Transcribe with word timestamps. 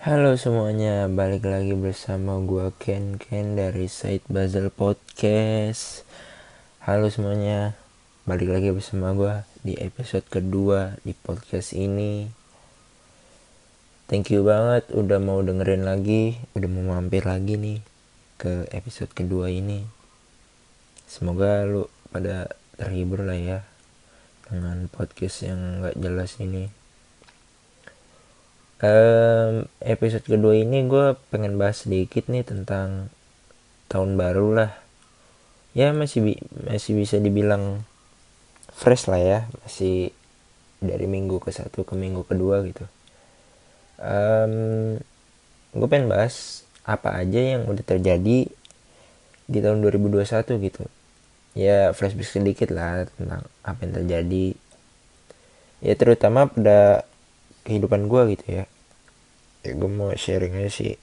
Halo 0.00 0.32
semuanya, 0.40 1.12
balik 1.12 1.44
lagi 1.44 1.76
bersama 1.76 2.40
gua 2.40 2.72
Ken 2.80 3.20
Ken 3.20 3.52
dari 3.52 3.84
site 3.84 4.24
Bazel 4.32 4.72
Podcast. 4.72 6.08
Halo 6.80 7.12
semuanya, 7.12 7.76
balik 8.24 8.48
lagi 8.48 8.72
bersama 8.72 9.12
gua 9.12 9.44
di 9.60 9.76
episode 9.76 10.24
kedua 10.24 10.96
di 11.04 11.12
podcast 11.12 11.76
ini. 11.76 12.32
Thank 14.08 14.32
you 14.32 14.40
banget 14.40 14.88
udah 14.88 15.20
mau 15.20 15.44
dengerin 15.44 15.84
lagi, 15.84 16.40
udah 16.56 16.68
mau 16.72 16.96
mampir 16.96 17.28
lagi 17.28 17.60
nih 17.60 17.84
ke 18.40 18.72
episode 18.72 19.12
kedua 19.12 19.52
ini. 19.52 19.84
Semoga 21.04 21.68
lu 21.68 21.92
pada 22.08 22.48
terhibur 22.80 23.20
lah 23.20 23.36
ya 23.36 23.68
dengan 24.48 24.88
podcast 24.88 25.44
yang 25.44 25.84
gak 25.84 26.00
jelas 26.00 26.40
ini 26.40 26.79
um, 28.80 29.68
episode 29.84 30.24
kedua 30.24 30.56
ini 30.56 30.84
gue 30.88 31.16
pengen 31.28 31.60
bahas 31.60 31.84
sedikit 31.84 32.26
nih 32.26 32.44
tentang 32.44 33.12
tahun 33.92 34.16
baru 34.16 34.48
lah. 34.56 34.72
Ya 35.76 35.94
masih 35.94 36.24
bi 36.24 36.34
masih 36.66 36.98
bisa 36.98 37.20
dibilang 37.20 37.84
fresh 38.74 39.06
lah 39.06 39.20
ya. 39.20 39.38
Masih 39.62 40.10
dari 40.80 41.04
minggu 41.04 41.38
ke 41.38 41.52
satu 41.52 41.84
ke 41.84 41.94
minggu 41.94 42.24
kedua 42.26 42.64
gitu. 42.66 42.84
Um, 44.00 44.96
gue 45.76 45.88
pengen 45.88 46.08
bahas 46.08 46.64
apa 46.88 47.20
aja 47.20 47.38
yang 47.38 47.68
udah 47.68 47.84
terjadi 47.84 48.48
di 49.50 49.58
tahun 49.60 49.84
2021 49.84 50.24
gitu. 50.66 50.84
Ya 51.52 51.92
flashback 51.92 52.30
sedikit 52.30 52.72
lah 52.72 53.06
tentang 53.18 53.44
apa 53.62 53.78
yang 53.84 53.94
terjadi. 54.02 54.46
Ya 55.84 55.94
terutama 55.96 56.48
pada 56.48 57.04
kehidupan 57.64 58.08
gue 58.08 58.36
gitu 58.36 58.46
ya 58.62 58.64
ya 59.60 59.72
gue 59.76 59.90
mau 59.90 60.12
sharing 60.12 60.56
aja 60.56 60.70
sih. 60.72 60.94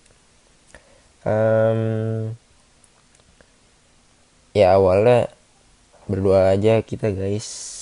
Um, 1.27 2.33
ya 4.55 4.77
awalnya 4.77 5.29
berdoa 6.09 6.53
aja 6.53 6.81
kita 6.81 7.13
guys. 7.13 7.75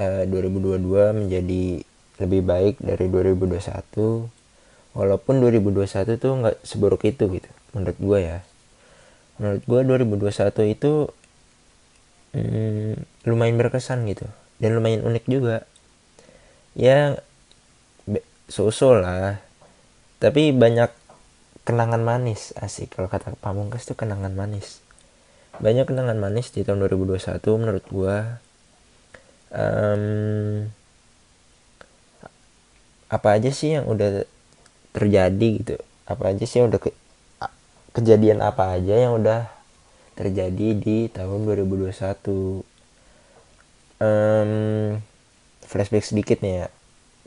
Uh, 0.00 0.24
2022 0.28 0.80
menjadi 1.12 1.84
lebih 2.20 2.40
baik 2.40 2.74
dari 2.80 3.12
2021 3.12 4.32
walaupun 4.96 5.34
2021 5.44 6.16
tuh 6.16 6.32
nggak 6.40 6.56
seburuk 6.64 7.04
itu 7.04 7.28
gitu 7.28 7.50
menurut 7.72 7.98
gue 8.00 8.18
ya. 8.20 8.38
Menurut 9.40 9.62
gue 9.64 9.80
2021 10.20 10.74
itu 10.76 10.92
hmm, 12.36 12.92
lumayan 13.24 13.56
berkesan 13.56 14.04
gitu. 14.08 14.28
Dan 14.60 14.76
lumayan 14.76 15.04
unik 15.04 15.24
juga. 15.24 15.64
Ya 16.76 17.16
sosol 18.50 19.00
lah 19.00 19.49
tapi 20.20 20.52
banyak 20.52 20.92
kenangan 21.64 22.04
manis 22.04 22.52
asik. 22.60 22.92
Kalau 22.92 23.08
kata 23.08 23.32
Pamungkas 23.40 23.88
tuh 23.88 23.96
kenangan 23.96 24.36
manis. 24.36 24.84
Banyak 25.56 25.88
kenangan 25.88 26.20
manis 26.20 26.52
di 26.52 26.60
tahun 26.60 26.84
2021 26.84 27.40
menurut 27.56 27.84
gua. 27.88 28.38
Um, 29.50 30.70
apa 33.10 33.28
aja 33.34 33.50
sih 33.50 33.80
yang 33.80 33.88
udah 33.88 34.28
terjadi 34.92 35.48
gitu? 35.56 35.76
Apa 36.04 36.36
aja 36.36 36.44
sih 36.44 36.62
yang 36.62 36.68
udah 36.68 36.78
ke, 36.84 36.92
kejadian 37.96 38.44
apa 38.44 38.76
aja 38.76 38.94
yang 38.94 39.18
udah 39.18 39.48
terjadi 40.14 40.76
di 40.76 41.08
tahun 41.08 41.48
2021 41.48 41.96
um, 44.04 45.00
flashback 45.64 46.04
sedikit 46.04 46.44
nih 46.44 46.62
ya. 46.62 46.66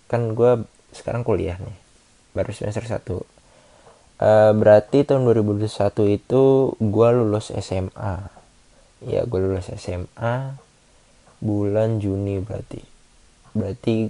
Kan 0.08 0.38
gue 0.38 0.64
sekarang 0.94 1.26
kuliah 1.26 1.58
nih 1.58 1.83
baru 2.34 2.52
semester 2.54 2.86
1 2.86 2.98
uh, 2.98 3.22
eh, 4.22 4.52
berarti 4.58 5.06
tahun 5.06 5.26
2021 5.30 6.18
itu 6.18 6.44
gue 6.78 7.08
lulus 7.14 7.54
SMA 7.54 8.44
ya 9.04 9.22
gue 9.28 9.40
lulus 9.40 9.72
SMA 9.76 10.64
bulan 11.44 12.00
Juni 12.00 12.40
berarti. 12.40 12.80
Berarti 13.52 14.08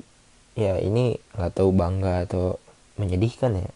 ya 0.53 0.77
ini 0.77 1.17
nggak 1.33 1.57
tahu 1.57 1.73
bangga 1.73 2.29
atau 2.29 2.61
menyedihkan 3.01 3.57
ya. 3.57 3.71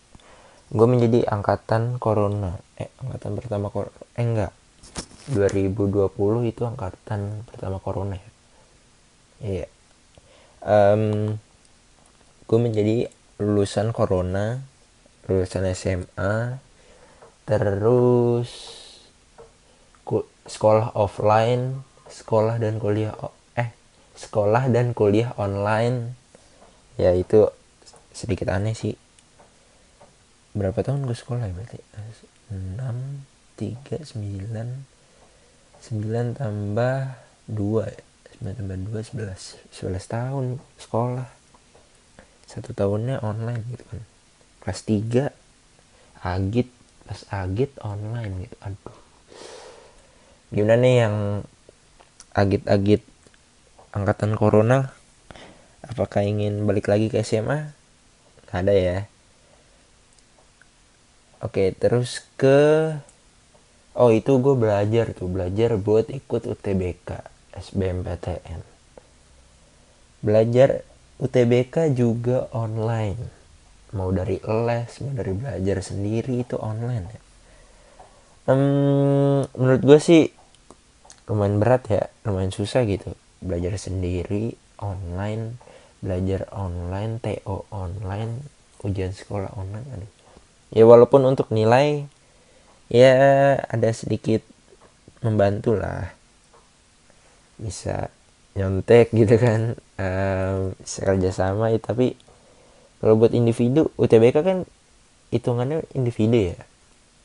Gue 0.70 0.86
menjadi 0.86 1.26
angkatan 1.26 1.98
corona. 1.98 2.62
Eh 2.78 2.94
angkatan 3.02 3.34
pertama 3.34 3.74
kor 3.74 3.90
eh 4.14 4.22
enggak. 4.22 4.54
2020 5.34 6.14
itu 6.48 6.62
angkatan 6.64 7.44
pertama 7.50 7.82
corona 7.82 8.16
ya. 8.16 8.30
Iya. 9.38 9.68
Um, 10.64 11.36
gue 12.48 12.60
menjadi 12.62 13.12
lulusan 13.38 13.94
corona 13.94 14.62
lulusan 15.30 15.70
SMA 15.74 16.58
terus 17.46 18.50
sekolah 20.48 20.96
offline 20.96 21.84
sekolah 22.08 22.56
dan 22.58 22.80
kuliah 22.80 23.12
eh 23.60 23.70
sekolah 24.16 24.72
dan 24.72 24.96
kuliah 24.96 25.36
online. 25.38 26.16
Ya 26.98 27.14
itu 27.14 27.52
sedikit 28.16 28.50
aneh 28.50 28.74
sih. 28.74 28.98
Berapa 30.58 30.82
tahun 30.82 31.06
gue 31.06 31.14
sekolah 31.14 31.46
ya 31.46 31.54
berarti? 31.54 31.78
6 32.50 32.80
3 33.60 34.02
9 34.02 34.50
9 35.78 36.40
tambah 36.40 36.98
2 37.52 38.42
9 38.42 38.58
tambah 38.58 38.78
2 38.90 39.14
11 39.14 39.70
11 39.70 40.08
tahun 40.10 40.58
sekolah 40.82 41.28
satu 42.48 42.72
tahunnya 42.72 43.22
online 43.22 43.62
gitu 43.76 43.84
kan. 43.88 44.02
Kelas 44.64 44.82
3 44.88 45.30
agit 46.24 46.68
pas 47.08 47.22
agit 47.32 47.72
online 47.84 48.48
gitu. 48.48 48.56
Aduh. 48.64 48.98
Gimana 50.52 50.76
nih 50.80 50.96
yang 51.08 51.16
agit-agit 52.32 53.04
angkatan 53.92 54.34
corona? 54.40 54.96
Apakah 55.84 56.24
ingin 56.24 56.64
balik 56.68 56.88
lagi 56.88 57.12
ke 57.12 57.22
SMA 57.24 57.72
ada 58.48 58.72
ya. 58.74 59.06
Oke 61.44 61.76
terus 61.76 62.26
ke 62.40 62.92
oh 63.94 64.10
itu 64.10 64.40
gue 64.40 64.56
belajar 64.56 65.12
tuh. 65.14 65.30
Belajar 65.30 65.76
buat 65.76 66.10
ikut 66.10 66.48
UTBK 66.48 67.10
SBMPTN 67.54 68.78
belajar 70.22 70.82
UTBK 71.18 71.98
juga 71.98 72.46
online. 72.54 73.22
Mau 73.98 74.14
dari 74.14 74.38
les 74.44 74.92
mau 75.02 75.14
dari 75.16 75.34
belajar 75.34 75.78
sendiri 75.82 76.46
itu 76.46 76.56
online 76.60 77.06
ya. 77.10 77.22
Um, 78.48 79.44
menurut 79.58 79.82
gue 79.82 80.00
sih 80.00 80.24
lumayan 81.26 81.58
berat 81.58 81.84
ya. 81.90 82.04
Lumayan 82.22 82.54
susah 82.54 82.86
gitu. 82.86 83.18
Belajar 83.42 83.76
sendiri 83.82 84.54
online 84.78 85.58
belajar 85.98 86.46
online 86.54 87.18
TO 87.18 87.66
online 87.74 88.46
ujian 88.86 89.10
sekolah 89.10 89.58
online 89.58 89.88
aduh. 89.98 90.12
Ya 90.70 90.84
walaupun 90.86 91.26
untuk 91.26 91.50
nilai 91.50 92.06
ya 92.94 93.14
ada 93.58 93.90
sedikit 93.90 94.46
membantu 95.26 95.74
lah. 95.74 96.14
Bisa 97.58 98.14
nyontek 98.58 99.14
gitu 99.14 99.38
kan. 99.38 99.78
Um, 99.98 100.74
kerja 100.82 101.30
sama 101.34 101.70
ya, 101.74 101.80
tapi 101.82 102.18
kalau 102.98 103.18
buat 103.18 103.34
individu 103.34 103.94
UTBK 103.98 104.38
kan 104.42 104.60
hitungannya 105.30 105.86
individu 105.94 106.54
ya 106.54 106.58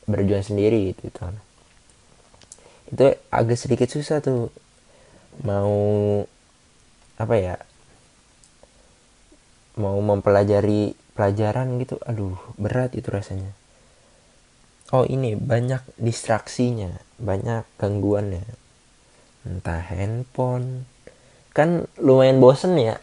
berjuang 0.05 0.45
sendiri 0.45 0.93
gitu 0.93 1.09
kan. 1.15 1.33
Itu 2.93 3.17
agak 3.33 3.57
sedikit 3.57 3.89
susah 3.89 4.21
tuh 4.21 4.53
mau 5.41 5.73
apa 7.17 7.35
ya 7.37 7.55
mau 9.73 9.97
mempelajari 9.97 10.93
pelajaran 11.17 11.81
gitu 11.81 11.97
aduh 12.05 12.37
berat 12.61 12.93
itu 12.93 13.09
rasanya. 13.09 13.53
Oh 14.93 15.09
ini 15.09 15.33
banyak 15.33 15.81
distraksinya 15.97 17.01
banyak 17.17 17.65
gangguannya. 17.81 18.45
Entah 19.41 19.81
handphone 19.89 20.85
kan 21.53 21.85
lumayan 22.01 22.41
bosen 22.41 22.75
ya 22.81 22.97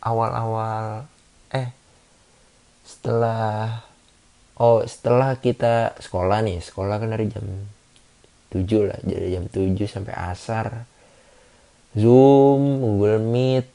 awal-awal 0.00 1.04
eh 1.52 1.68
setelah 2.82 3.84
oh 4.56 4.80
setelah 4.88 5.36
kita 5.36 5.96
sekolah 6.00 6.40
nih 6.40 6.64
sekolah 6.64 6.96
kan 6.96 7.12
dari 7.12 7.28
jam 7.28 7.44
7 8.50 8.88
lah 8.90 8.98
jadi 9.06 9.38
jam 9.38 9.44
7 9.46 9.78
sampai 9.86 10.14
asar. 10.16 10.84
Zoom 11.94 12.82
google 12.82 13.18
meet 13.22 13.66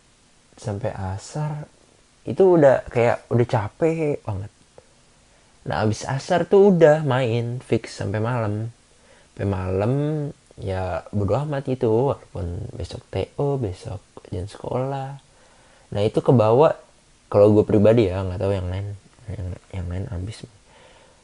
sampai 0.55 0.91
asar 0.91 1.67
itu 2.27 2.59
udah 2.59 2.83
kayak 2.91 3.27
udah 3.31 3.47
capek 3.47 4.19
banget. 4.23 4.51
Nah 5.65 5.83
abis 5.83 6.03
asar 6.05 6.45
tuh 6.45 6.75
udah 6.75 7.03
main 7.07 7.63
fix 7.63 7.95
sampai 7.97 8.19
malam. 8.19 8.69
Sampai 9.31 9.47
malam 9.47 9.93
ya 10.59 11.03
bodo 11.11 11.35
amat 11.43 11.67
itu 11.67 11.87
walaupun 11.91 12.71
besok 12.75 13.03
TO 13.11 13.59
besok 13.59 13.99
ujian 14.29 14.49
sekolah. 14.49 15.21
Nah 15.93 16.01
itu 16.01 16.19
kebawa 16.19 16.75
kalau 17.29 17.51
gue 17.53 17.65
pribadi 17.65 18.09
ya 18.09 18.21
nggak 18.21 18.39
tahu 18.41 18.53
yang 18.53 18.67
lain 18.69 18.87
yang, 19.25 19.47
yang 19.73 19.85
lain 19.89 20.05
abis 20.13 20.45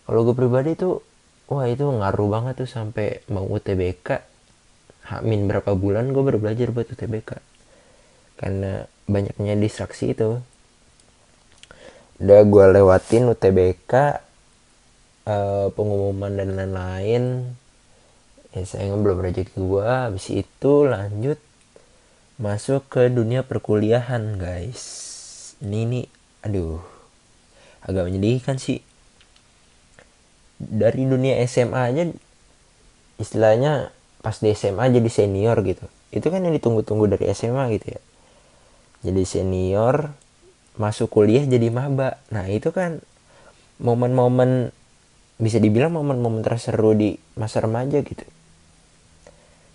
kalau 0.09 0.25
gue 0.25 0.33
pribadi 0.33 0.73
tuh 0.73 1.05
wah 1.45 1.69
itu 1.69 1.85
ngaruh 1.85 2.27
banget 2.27 2.65
tuh 2.65 2.69
sampai 2.69 3.21
mau 3.29 3.45
UTBK 3.45 4.17
hamin 5.13 5.45
berapa 5.45 5.71
bulan 5.77 6.09
gue 6.09 6.23
baru 6.25 6.41
belajar 6.41 6.73
buat 6.73 6.89
UTBK 6.89 7.51
karena 8.41 8.89
banyaknya 9.05 9.53
distraksi 9.53 10.17
itu. 10.17 10.41
Udah 12.17 12.41
gue 12.41 12.65
lewatin 12.73 13.29
UTBK 13.29 13.93
uh, 13.93 14.09
eh, 15.29 15.67
pengumuman 15.77 16.33
dan 16.33 16.57
lain-lain. 16.57 17.23
Ya 18.51 18.63
saya 18.67 18.91
belum 18.97 19.21
rezeki 19.21 19.55
gue 19.55 19.85
habis 19.87 20.27
itu 20.27 20.73
lanjut 20.89 21.39
masuk 22.41 22.89
ke 22.89 23.05
dunia 23.13 23.45
perkuliahan 23.45 24.41
guys. 24.41 24.81
Ini 25.61 25.85
nih 25.85 26.05
aduh. 26.41 26.81
Agak 27.85 28.09
menyedihkan 28.09 28.57
sih. 28.57 28.81
Dari 30.57 31.05
dunia 31.05 31.37
SMA 31.45 31.81
aja 31.93 32.03
istilahnya 33.21 33.93
pas 34.25 34.41
di 34.41 34.49
SMA 34.57 34.89
jadi 34.89 35.09
senior 35.09 35.61
gitu. 35.61 35.85
Itu 36.09 36.33
kan 36.33 36.41
yang 36.41 36.57
ditunggu-tunggu 36.57 37.05
dari 37.13 37.29
SMA 37.37 37.77
gitu 37.77 37.93
ya. 37.93 38.01
Jadi 39.05 39.21
senior 39.21 40.09
masuk 40.81 41.13
kuliah 41.13 41.45
jadi 41.45 41.69
maba. 41.69 42.17
Nah 42.33 42.49
itu 42.49 42.73
kan 42.73 43.05
momen-momen 43.77 44.73
bisa 45.37 45.61
dibilang 45.61 45.93
momen-momen 45.93 46.41
terseru 46.41 46.97
di 46.97 47.17
masa 47.37 47.61
remaja 47.65 48.01
gitu 48.01 48.25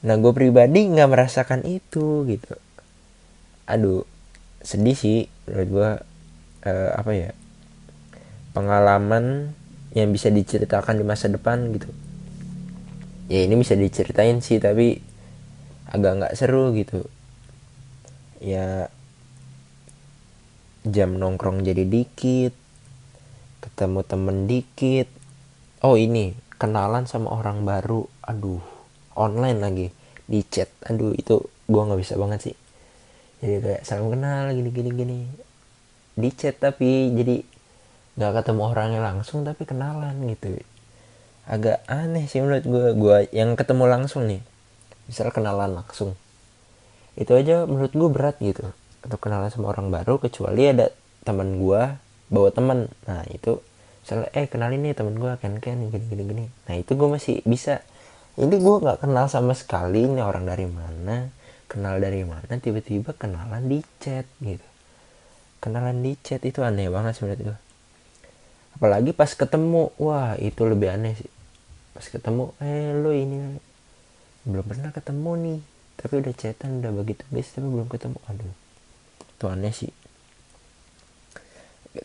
nah 0.05 0.15
gue 0.21 0.33
pribadi 0.37 0.93
nggak 0.93 1.09
merasakan 1.09 1.65
itu 1.65 2.29
gitu. 2.29 2.55
Aduh 3.65 4.05
sedih 4.61 4.99
sih 4.99 5.31
menurut 5.47 5.69
gue 5.71 5.91
uh, 6.67 6.91
apa 6.99 7.13
ya 7.15 7.31
pengalaman 8.51 9.55
yang 9.97 10.13
bisa 10.13 10.29
diceritakan 10.29 11.01
di 11.01 11.05
masa 11.07 11.33
depan 11.33 11.73
gitu. 11.73 11.89
Ya 13.33 13.43
ini 13.43 13.57
bisa 13.57 13.73
diceritain 13.75 14.45
sih 14.45 14.61
tapi 14.61 15.01
agak 15.89 16.13
nggak 16.21 16.35
seru 16.37 16.77
gitu. 16.77 17.07
Ya 18.43 18.93
jam 20.87 21.19
nongkrong 21.19 21.65
jadi 21.65 21.83
dikit 21.83 22.55
ketemu 23.65 24.01
temen 24.05 24.47
dikit. 24.47 25.09
Oh 25.83 25.99
ini 25.99 26.37
kenalan 26.61 27.09
sama 27.09 27.33
orang 27.33 27.65
baru. 27.65 28.07
Aduh 28.23 28.76
online 29.17 29.59
lagi 29.59 29.87
di 30.29 30.41
chat. 30.47 30.69
Aduh 30.87 31.17
itu 31.17 31.41
gua 31.67 31.89
nggak 31.89 32.01
bisa 32.01 32.15
banget 32.21 32.53
sih. 32.53 32.57
Jadi 33.41 33.57
kayak 33.61 33.83
salam 33.85 34.09
kenal 34.13 34.53
gini 34.53 34.71
gini 34.73 34.91
gini. 34.93 35.19
Di 36.17 36.29
chat 36.33 36.57
tapi 36.57 37.13
jadi 37.13 37.45
nggak 38.17 38.33
ketemu 38.43 38.63
orangnya 38.73 39.01
langsung 39.05 39.45
tapi 39.45 39.69
kenalan 39.69 40.17
gitu. 40.33 40.57
Agak 41.47 41.85
aneh 41.87 42.27
sih 42.27 42.43
menurut 42.43 42.65
gue 42.67 42.87
gue 42.97 43.17
yang 43.31 43.55
ketemu 43.55 43.85
langsung 43.87 44.27
nih. 44.27 44.41
Misal 45.07 45.31
kenalan 45.31 45.79
langsung. 45.79 46.17
Itu 47.15 47.37
aja 47.37 47.69
menurut 47.69 47.93
gue 47.93 48.09
berat 48.11 48.37
gitu. 48.43 48.73
Untuk 49.05 49.21
kenalan 49.23 49.53
sama 49.53 49.71
orang 49.71 49.93
baru 49.93 50.19
kecuali 50.19 50.67
ada 50.67 50.91
teman 51.23 51.61
gue 51.61 51.83
bawa 52.33 52.49
teman. 52.51 52.91
Nah 53.07 53.23
itu 53.31 53.63
misalnya 54.03 54.33
eh 54.35 54.51
kenalin 54.51 54.81
nih 54.83 54.97
teman 54.97 55.15
gue 55.15 55.33
kan 55.39 55.53
kan 55.63 55.79
gini 55.79 56.05
gini 56.09 56.23
gini. 56.25 56.45
Nah 56.67 56.75
itu 56.75 56.99
gue 56.99 57.09
masih 57.13 57.45
bisa 57.47 57.85
ini 58.37 58.57
gue 58.61 58.77
nggak 58.81 59.05
kenal 59.05 59.27
sama 59.29 59.57
sekali 59.57 60.05
ini 60.05 60.21
orang 60.21 60.45
dari 60.45 60.69
mana. 60.69 61.29
Kenal 61.67 61.99
dari 61.99 62.23
mana 62.23 62.53
tiba-tiba 62.63 63.11
kenalan 63.17 63.67
di 63.67 63.83
chat 63.99 64.25
gitu. 64.39 64.65
Kenalan 65.59 66.05
di 66.05 66.15
chat 66.23 66.45
itu 66.47 66.63
aneh 66.63 66.87
banget 66.87 67.19
gue 67.21 67.59
apalagi 68.77 69.17
pas 69.17 69.33
ketemu 69.33 69.89
wah 69.97 70.37
itu 70.37 70.61
lebih 70.69 70.93
aneh 70.93 71.17
sih. 71.17 71.33
Pas 71.97 72.05
ketemu 72.05 72.53
eh 72.61 72.93
lo 72.93 73.09
ini 73.17 73.57
belum 74.45 74.65
pernah 74.69 74.93
ketemu 74.93 75.33
nih. 75.41 75.61
Tapi 75.97 76.13
udah 76.21 76.35
chatan 76.37 76.85
udah 76.85 76.93
bagi 76.93 77.17
tugas 77.17 77.49
tapi 77.57 77.67
belum 77.73 77.89
ketemu. 77.89 78.21
Aduh 78.29 78.55
itu 79.25 79.45
aneh 79.49 79.73
sih. 79.73 79.93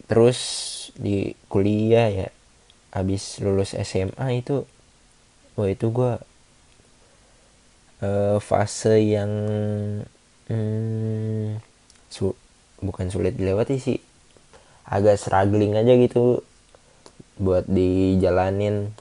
Terus 0.08 0.40
di 0.96 1.36
kuliah 1.52 2.08
ya 2.08 2.28
habis 2.96 3.44
lulus 3.44 3.76
SMA 3.76 4.40
itu 4.40 4.64
wah 5.56 5.68
itu 5.68 5.88
gue 5.92 6.12
uh, 8.02 8.38
fase 8.42 8.96
yang 9.02 9.32
hmm, 10.50 11.62
su 12.12 12.34
bukan 12.82 13.08
sulit 13.14 13.38
dilewati 13.38 13.78
sih. 13.78 14.00
Agak 14.88 15.22
struggling 15.22 15.78
aja 15.78 15.96
gitu 15.96 16.44
buat 17.40 17.66
dijalanin. 17.70 18.92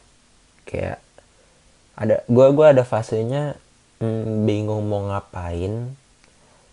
Kayak 0.68 1.02
ada 1.98 2.22
gue 2.24 2.46
gua 2.54 2.72
ada 2.72 2.86
fasenya 2.86 3.58
hmm, 4.00 4.46
bingung 4.48 4.86
mau 4.88 5.04
ngapain 5.10 5.92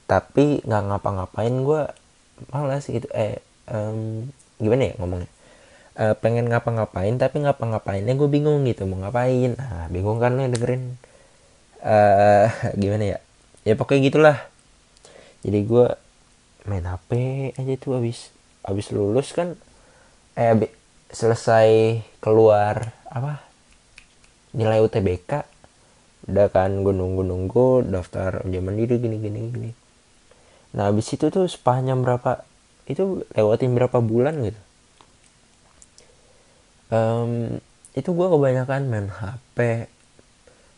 tapi 0.07 0.63
nggak 0.63 0.83
ngapa-ngapain 0.88 1.56
gue 1.68 1.81
malas 2.53 2.88
gitu. 2.88 3.09
Eh 3.12 3.44
um, 3.68 4.31
gimana 4.62 4.89
ya 4.89 4.94
ngomongnya 4.97 5.37
uh, 5.97 6.15
pengen 6.21 6.47
ngapa-ngapain 6.47 7.17
tapi 7.17 7.41
ngapa-ngapainnya 7.44 8.13
gue 8.13 8.29
bingung 8.29 8.63
gitu 8.69 8.85
mau 8.85 9.01
ngapain? 9.01 9.57
Nah 9.57 9.89
bingung 9.89 10.21
kan 10.21 10.38
nih 10.38 10.47
dengerin. 10.53 10.83
Uh, 11.81 12.47
gimana 12.81 13.17
ya? 13.17 13.19
Ya 13.65 13.73
pokoknya 13.73 14.01
gitulah. 14.07 14.38
Jadi 15.41 15.59
gue 15.65 15.85
main 16.69 16.85
HP 16.85 17.11
aja 17.57 17.73
tuh 17.79 17.99
abis 17.99 18.29
abis 18.67 18.91
lulus 18.91 19.31
kan 19.31 19.55
eh 20.35 20.51
abis, 20.51 20.71
selesai 21.07 22.03
keluar 22.19 22.91
apa 23.07 23.39
nilai 24.51 24.83
UTBK 24.83 25.47
udah 26.27 26.47
kan 26.51 26.83
gue 26.83 26.91
nunggu 26.91 27.23
nunggu 27.23 27.88
daftar 27.88 28.43
ujian 28.43 28.67
mandiri 28.67 29.00
gini 29.00 29.15
gini 29.23 29.39
gini. 29.47 29.71
Nah 30.75 30.91
habis 30.91 31.07
itu 31.15 31.31
tuh 31.31 31.47
sepanjang 31.47 32.03
berapa 32.03 32.43
itu 32.91 33.23
lewatin 33.31 33.71
berapa 33.71 34.03
bulan 34.03 34.43
gitu 34.43 34.59
um, 36.94 37.57
itu 37.98 38.10
gue 38.13 38.28
kebanyakan 38.30 38.81
main 38.88 39.07
HP 39.10 39.89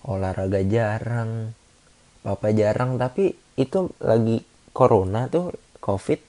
olahraga 0.08 0.64
jarang 0.64 1.52
apa 2.24 2.48
jarang 2.56 2.96
tapi 2.96 3.36
itu 3.60 3.92
lagi 4.00 4.44
corona 4.72 5.28
tuh 5.28 5.52
covid 5.84 6.20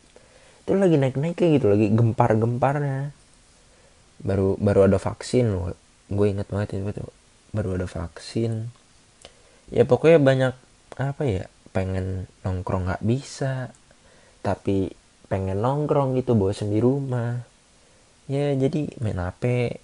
itu 0.67 0.73
lagi 0.75 0.97
naik 0.99 1.19
naik 1.19 1.39
kayak 1.39 1.63
gitu 1.63 1.67
lagi 1.71 1.87
gempar 1.95 2.35
gemparnya 2.35 3.15
baru 4.21 4.57
baru 4.61 4.87
ada 4.87 4.99
vaksin 5.01 5.49
loh. 5.49 5.73
Gue 6.13 6.33
inget 6.33 6.49
banget 6.53 6.81
itu 6.81 6.93
tuh. 6.93 7.11
Baru 7.51 7.75
ada 7.75 7.89
vaksin. 7.89 8.71
Ya 9.73 9.83
pokoknya 9.89 10.21
banyak 10.21 10.55
apa 11.01 11.23
ya 11.25 11.45
pengen 11.71 12.27
nongkrong 12.43 12.91
nggak 12.91 13.05
bisa 13.07 13.71
tapi 14.43 14.91
pengen 15.31 15.63
nongkrong 15.63 16.19
gitu 16.19 16.35
bosan 16.35 16.75
di 16.75 16.83
rumah 16.83 17.47
ya 18.31 18.55
jadi 18.55 18.95
main 19.03 19.19
HP 19.19 19.75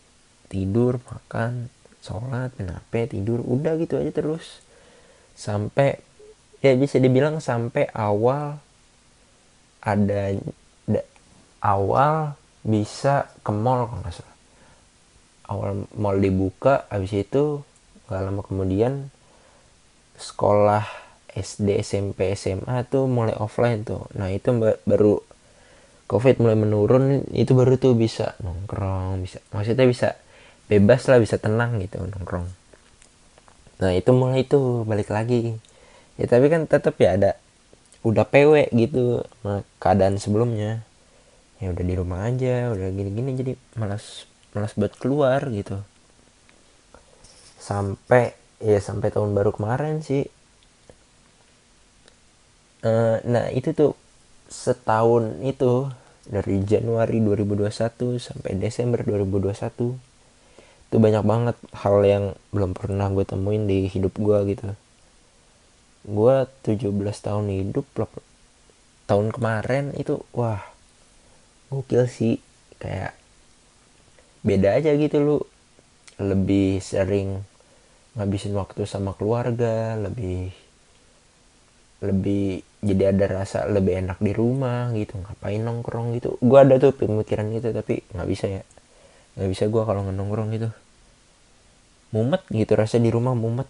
tidur 0.46 1.02
makan 1.02 1.66
sholat 1.98 2.54
main 2.54 2.78
HP 2.78 3.18
tidur 3.18 3.42
udah 3.42 3.74
gitu 3.82 3.98
aja 3.98 4.14
terus. 4.14 4.62
Sampai 5.34 5.98
ya 6.62 6.78
bisa 6.78 7.02
dibilang 7.02 7.42
sampai 7.42 7.90
awal 7.90 8.62
ada 9.82 10.38
da, 10.86 11.02
awal 11.58 12.38
bisa 12.62 13.26
ke 13.42 13.50
mall 13.50 13.90
kalau 13.90 13.98
nggak 14.06 14.14
salah. 14.14 14.36
Awal 15.50 15.70
mall 15.98 16.22
dibuka 16.22 16.86
habis 16.86 17.10
itu 17.18 17.66
nggak 18.06 18.22
lama 18.22 18.42
kemudian 18.46 19.10
sekolah 20.14 20.86
SD 21.34 21.82
SMP 21.82 22.38
SMA 22.38 22.86
tuh 22.86 23.10
mulai 23.10 23.34
offline 23.34 23.82
tuh. 23.82 24.06
Nah 24.14 24.30
itu 24.30 24.54
baru 24.86 25.25
covid 26.06 26.38
mulai 26.38 26.54
menurun 26.54 27.26
itu 27.34 27.50
baru 27.52 27.74
tuh 27.78 27.98
bisa 27.98 28.38
nongkrong 28.42 29.26
bisa 29.26 29.42
maksudnya 29.50 29.86
bisa 29.86 30.08
bebas 30.66 31.06
lah 31.06 31.18
bisa 31.22 31.38
tenang 31.38 31.78
gitu 31.82 32.02
nongkrong. 32.02 32.46
Nah 33.82 33.92
itu 33.94 34.10
mulai 34.10 34.42
itu 34.46 34.82
balik 34.86 35.12
lagi. 35.12 35.58
Ya 36.16 36.26
tapi 36.26 36.48
kan 36.48 36.64
tetap 36.66 36.96
ya 36.98 37.14
ada 37.14 37.30
udah 38.02 38.24
PW 38.26 38.70
gitu 38.74 39.22
keadaan 39.78 40.18
sebelumnya. 40.18 40.82
Ya 41.62 41.72
udah 41.72 41.84
di 41.84 41.94
rumah 41.96 42.28
aja 42.28 42.72
udah 42.74 42.88
gini-gini 42.92 43.30
jadi 43.36 43.52
malas 43.78 44.28
malas 44.52 44.74
buat 44.74 44.92
keluar 44.98 45.46
gitu. 45.52 45.80
Sampai 47.62 48.34
ya 48.62 48.80
sampai 48.82 49.12
tahun 49.14 49.36
baru 49.36 49.54
kemarin 49.54 50.02
sih. 50.02 50.26
Uh, 52.86 53.18
nah 53.26 53.50
itu 53.50 53.74
tuh 53.74 53.98
setahun 54.46 55.42
itu 55.42 55.90
dari 56.26 56.62
Januari 56.66 57.22
2021 57.22 58.18
sampai 58.18 58.58
Desember 58.58 59.02
2021 59.02 60.16
itu 60.86 60.96
banyak 61.02 61.24
banget 61.26 61.56
hal 61.74 61.96
yang 62.06 62.24
belum 62.54 62.70
pernah 62.70 63.10
gue 63.10 63.26
temuin 63.26 63.66
di 63.66 63.90
hidup 63.90 64.14
gue 64.16 64.38
gitu. 64.54 64.70
Gue 66.06 66.46
17 66.62 66.94
tahun 67.18 67.46
hidup 67.50 67.86
tahun 69.10 69.34
kemarin 69.34 69.90
itu 69.98 70.22
wah 70.30 70.62
gokil 71.74 72.06
sih. 72.06 72.38
Kayak 72.78 73.18
beda 74.46 74.78
aja 74.78 74.94
gitu 74.94 75.18
lu. 75.18 75.38
Lebih 76.22 76.78
sering 76.80 77.42
ngabisin 78.16 78.56
waktu 78.56 78.88
sama 78.88 79.12
keluarga 79.12 79.98
lebih 80.00 80.48
lebih 82.00 82.64
jadi 82.86 83.10
ada 83.10 83.42
rasa 83.42 83.66
lebih 83.66 83.98
enak 84.06 84.22
di 84.22 84.30
rumah 84.30 84.94
gitu 84.94 85.18
ngapain 85.18 85.58
nongkrong 85.58 86.14
gitu. 86.14 86.38
Gue 86.38 86.58
ada 86.62 86.78
tuh 86.78 86.94
pemikiran 86.94 87.50
gitu 87.50 87.74
tapi 87.74 88.06
nggak 88.14 88.28
bisa 88.30 88.46
ya. 88.46 88.62
Nggak 89.34 89.50
bisa 89.50 89.64
gue 89.66 89.82
kalau 89.82 90.06
nongkrong 90.06 90.54
gitu. 90.54 90.70
Mumet 92.14 92.46
gitu 92.54 92.72
rasa 92.78 93.02
di 93.02 93.10
rumah 93.10 93.34
mumet. 93.34 93.66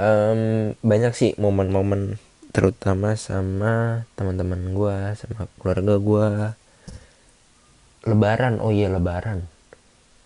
Um, 0.00 0.72
banyak 0.80 1.12
sih 1.12 1.30
momen-momen 1.36 2.16
terutama 2.50 3.16
sama 3.20 4.04
teman-teman 4.16 4.72
gue 4.72 4.96
sama 5.12 5.44
keluarga 5.60 5.94
gue 6.00 6.26
lebaran 8.04 8.60
oh 8.60 8.72
iya 8.72 8.92
lebaran. 8.92 9.48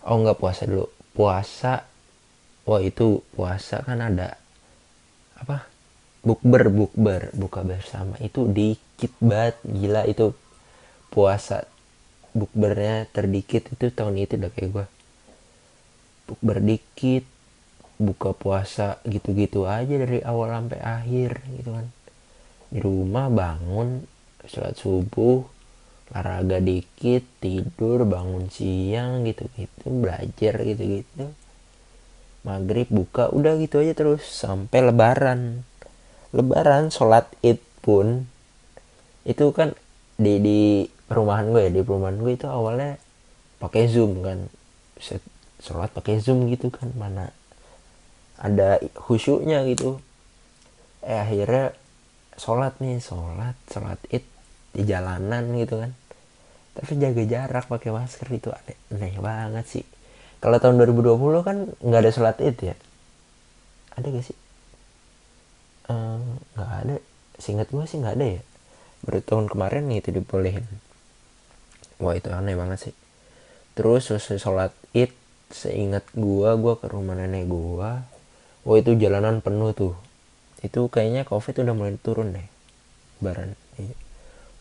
Oh 0.03 0.19
nggak 0.19 0.39
puasa 0.39 0.67
dulu. 0.67 0.91
Puasa. 1.15 1.87
Wah 2.65 2.81
itu 2.81 3.23
puasa 3.37 3.79
kan 3.85 4.01
ada 4.01 4.35
apa 5.37 5.74
bukber 6.25 6.73
bukber 6.73 7.29
buka 7.37 7.61
bersama. 7.61 8.17
Itu 8.19 8.49
dikit 8.49 9.13
banget 9.21 9.61
gila 9.61 10.09
itu. 10.09 10.33
Puasa 11.13 11.69
bukbernya 12.33 13.05
terdikit. 13.13 13.69
Itu 13.69 13.93
tahun 13.93 14.19
itu 14.19 14.35
udah 14.41 14.51
kayak 14.51 14.69
gue 14.73 14.85
bukber 16.25 16.57
dikit 16.57 17.23
buka 18.01 18.35
puasa 18.35 18.99
gitu-gitu 19.05 19.69
aja 19.69 19.95
dari 19.95 20.19
awal 20.25 20.51
sampai 20.51 20.79
akhir 20.81 21.31
gitu 21.61 21.69
kan. 21.71 21.87
Di 22.73 22.79
rumah 22.81 23.29
bangun 23.29 24.03
sholat 24.49 24.75
subuh 24.75 25.45
olahraga 26.11 26.61
dikit 26.61 27.23
tidur 27.41 28.05
bangun 28.05 28.49
siang 28.49 29.23
gitu-gitu 29.23 29.85
belajar 29.89 30.53
gitu-gitu. 30.65 31.31
Maghrib 32.45 32.89
buka 32.93 33.33
udah 33.33 33.57
gitu 33.57 33.81
aja 33.81 33.93
terus 33.97 34.21
sampai 34.21 34.85
lebaran 34.85 35.65
lebaran 36.35 36.91
sholat 36.91 37.31
id 37.39 37.63
pun 37.79 38.27
itu 39.23 39.45
kan 39.55 39.71
di 40.19 40.43
di 40.43 40.59
perumahan 41.07 41.47
gue 41.55 41.61
ya 41.63 41.71
di 41.71 41.81
perumahan 41.81 42.19
gue 42.19 42.35
itu 42.35 42.45
awalnya 42.45 42.99
pakai 43.63 43.87
zoom 43.87 44.19
kan. 44.19 44.51
Sholat 45.63 45.89
pakai 45.95 46.19
zoom 46.19 46.51
gitu 46.51 46.67
kan 46.67 46.91
mana 46.99 47.31
ada 48.35 48.83
khusyuknya 48.99 49.63
gitu. 49.71 50.03
Eh 51.01 51.15
akhirnya 51.15 51.71
sholat 52.35 52.75
nih 52.83 52.99
sholat 52.99 53.55
sholat 53.71 53.97
id 54.11 54.27
di 54.75 54.83
jalanan 54.83 55.55
gitu 55.55 55.79
kan. 55.79 55.95
Tapi 56.75 56.99
jaga 56.99 57.23
jarak 57.23 57.71
pakai 57.71 57.95
masker 57.95 58.27
itu 58.35 58.51
aneh, 58.51 58.75
aneh 58.91 59.15
banget 59.23 59.65
sih. 59.79 59.85
Kalau 60.43 60.59
tahun 60.59 60.83
2020 60.83 61.47
kan 61.47 61.57
nggak 61.79 62.01
ada 62.03 62.11
sholat 62.11 62.37
id 62.43 62.57
ya? 62.59 62.75
Ada 63.95 64.11
gak 64.11 64.25
sih 64.27 64.37
nggak 65.85 66.69
uh, 66.69 66.79
ada 66.81 66.95
singkat 67.45 67.69
gue 67.69 67.85
sih 67.85 68.01
nggak 68.01 68.15
ada 68.17 68.27
ya. 68.41 68.41
Baru 69.05 69.21
tahun 69.21 69.45
kemarin 69.45 69.85
nih 69.85 70.01
itu 70.01 70.09
dibolehin. 70.17 70.65
Wah 72.01 72.17
itu 72.17 72.33
aneh 72.33 72.57
banget 72.57 72.89
sih. 72.89 72.95
Terus 73.77 74.09
selesai 74.09 74.41
sholat 74.41 74.73
id 74.97 75.13
seingat 75.53 76.09
gue 76.17 76.49
gue 76.57 76.73
ke 76.81 76.89
rumah 76.89 77.13
nenek 77.13 77.45
gue 77.45 77.91
wah 78.65 78.75
itu 78.81 78.97
jalanan 78.97 79.45
penuh 79.45 79.77
tuh. 79.77 79.93
Itu 80.65 80.89
kayaknya 80.89 81.29
covid 81.29 81.61
udah 81.61 81.75
mulai 81.77 81.93
turun 82.01 82.33
deh. 82.33 82.47
Baran 83.21 83.53
iya. 83.77 83.93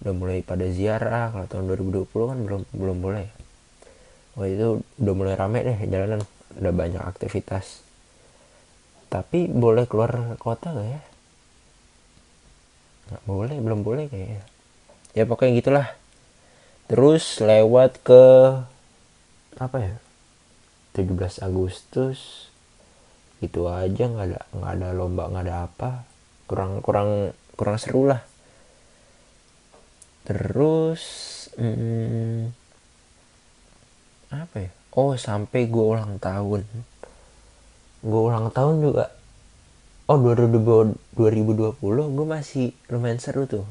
udah 0.05 0.13
mulai 0.13 0.45
pada 0.45 0.69
ziarah 0.69 1.33
kalau 1.33 1.49
tahun 1.49 1.65
2020 1.81 2.13
kan 2.13 2.39
belum 2.45 2.63
belum 2.77 2.99
boleh. 3.01 3.27
Wah 4.37 4.47
itu 4.51 4.85
udah 5.01 5.15
mulai 5.17 5.35
rame 5.41 5.65
deh 5.65 5.79
jalanan. 5.89 6.21
Udah 6.61 6.73
banyak 6.77 7.01
aktivitas. 7.01 7.81
Tapi 9.09 9.49
boleh 9.49 9.89
keluar 9.89 10.37
kota 10.37 10.75
gak 10.75 10.85
ya 10.85 11.14
nggak 13.11 13.25
boleh 13.29 13.57
belum 13.61 13.81
boleh 13.85 14.05
kayaknya. 14.09 14.43
Ya 15.15 15.25
pokoknya 15.29 15.53
gitulah. 15.61 15.89
Terus 16.91 17.41
lewat 17.41 18.03
ke 18.05 18.25
apa 19.55 19.77
ya 19.79 19.95
17 20.99 21.47
Agustus 21.47 22.51
itu 23.39 23.71
aja 23.71 24.11
nggak 24.11 24.27
ada 24.27 24.41
nggak 24.51 24.73
ada 24.75 24.89
lomba 24.91 25.31
nggak 25.31 25.45
ada 25.49 25.57
apa. 25.71 25.91
Kurang 26.51 26.83
kurang 26.83 27.33
kurang 27.55 27.77
seru 27.79 28.11
lah. 28.11 28.21
Terus 30.27 31.03
hmm, 31.55 32.51
apa 34.35 34.57
ya? 34.59 34.71
Oh 34.95 35.15
sampai 35.15 35.71
gue 35.71 35.85
ulang 35.85 36.19
tahun. 36.19 36.67
Gue 38.03 38.21
ulang 38.21 38.51
tahun 38.51 38.83
juga 38.83 39.14
oh 40.05 40.19
2020 40.21 41.81
gue 41.81 42.27
masih 42.27 42.77
lumayan 42.93 43.17
seru 43.17 43.49
tuh. 43.49 43.65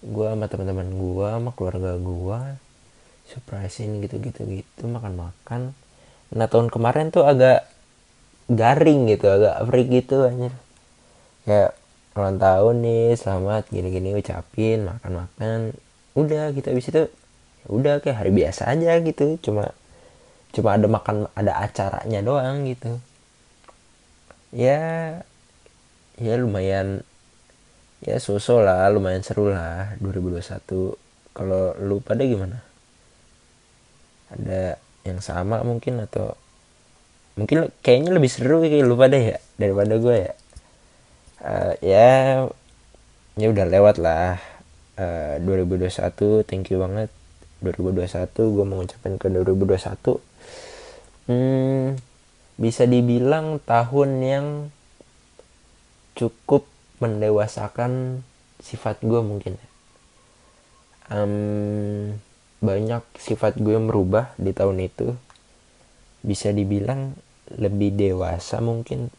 Gue 0.00 0.30
sama 0.30 0.46
teman-teman 0.48 0.88
gue 0.88 1.28
sama 1.28 1.50
keluarga 1.52 1.98
gue 2.00 2.40
surprisein 3.28 4.00
gitu 4.00 4.16
gitu 4.24 4.40
gitu 4.48 4.88
makan 4.88 5.28
makan 5.28 5.76
nah 6.28 6.48
tahun 6.48 6.68
kemarin 6.72 7.08
tuh 7.08 7.24
agak 7.24 7.64
garing 8.48 9.08
gitu 9.08 9.28
agak 9.28 9.64
freak 9.64 9.88
gitu 9.88 10.28
aja 10.28 10.52
kayak 11.44 11.72
ulang 12.16 12.36
tahun 12.36 12.76
nih 12.84 13.16
selamat 13.16 13.70
gini-gini 13.70 14.16
ucapin 14.18 14.90
makan-makan. 14.90 15.70
Udah 16.18 16.50
gitu 16.50 16.66
abis 16.74 16.90
itu 16.90 17.02
udah 17.70 18.02
kayak 18.02 18.26
hari 18.26 18.34
biasa 18.34 18.74
aja 18.74 18.98
gitu. 19.00 19.38
Cuma 19.38 19.70
cuma 20.50 20.74
ada 20.74 20.90
makan 20.90 21.30
ada 21.38 21.52
acaranya 21.62 22.20
doang 22.24 22.66
gitu 22.66 22.98
ya 24.52 24.80
ya 26.18 26.34
lumayan 26.40 27.04
ya 28.02 28.16
sosok 28.18 28.64
lah 28.64 28.88
lumayan 28.90 29.22
seru 29.22 29.50
lah 29.50 29.94
2021 30.00 30.98
kalau 31.34 31.74
lu 31.78 32.02
pada 32.02 32.22
gimana? 32.26 32.62
Ada 34.34 34.76
yang 35.06 35.22
sama 35.22 35.62
mungkin 35.62 36.02
atau 36.02 36.34
mungkin 37.38 37.70
kayaknya 37.80 38.10
lebih 38.10 38.30
seru 38.32 38.60
kayak 38.66 38.84
lu 38.84 38.98
pada 38.98 39.16
ya 39.16 39.38
daripada 39.56 39.94
gue 39.96 40.16
ya? 40.16 40.32
Uh, 41.38 41.74
ya 41.80 42.10
ya 43.38 43.46
udah 43.50 43.66
lewat 43.70 43.96
lah. 44.02 44.42
Uh, 44.98 45.38
2021 45.46 46.42
thank 46.42 46.74
you 46.74 46.82
banget. 46.82 47.08
2021 47.62 48.54
gue 48.54 48.64
mau 48.66 48.78
ngucapin 48.78 49.18
ke 49.18 49.26
2021 49.34 50.22
hmm, 51.26 51.86
bisa 52.58 52.90
dibilang 52.90 53.62
tahun 53.62 54.10
yang 54.18 54.46
cukup 56.18 56.66
mendewasakan 56.98 58.26
sifat 58.58 58.98
gue 59.06 59.22
mungkin. 59.22 59.54
Um, 61.06 62.18
banyak 62.58 63.06
sifat 63.14 63.62
gue 63.62 63.78
yang 63.78 63.86
berubah 63.86 64.34
di 64.34 64.50
tahun 64.50 64.82
itu. 64.90 65.14
Bisa 66.26 66.50
dibilang 66.50 67.14
lebih 67.54 67.94
dewasa 67.94 68.58
mungkin. 68.58 69.14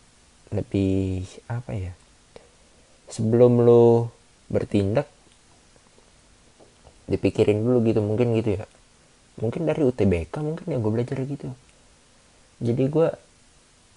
Lebih 0.51 1.23
apa 1.47 1.71
ya? 1.71 1.95
Sebelum 3.07 3.63
lo 3.63 4.11
bertindak 4.51 5.07
dipikirin 7.07 7.63
dulu 7.63 7.87
gitu 7.87 8.03
mungkin 8.03 8.35
gitu 8.35 8.59
ya. 8.59 8.67
Mungkin 9.39 9.63
dari 9.63 9.87
UTBK 9.87 10.43
mungkin 10.43 10.65
ya 10.67 10.77
gue 10.77 10.91
belajar 10.91 11.15
gitu. 11.23 11.47
Jadi 12.59 12.83
gue 12.91 13.07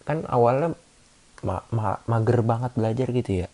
kan 0.07 0.27
awalnya 0.29 0.75
ma 1.43 1.63
ma 1.75 1.99
mager 2.07 2.41
banget 2.47 2.73
belajar 2.79 3.09
gitu 3.11 3.47
ya. 3.47 3.49